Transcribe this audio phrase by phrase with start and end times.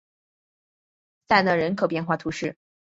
[1.27, 2.55] 塞勒人口变化图示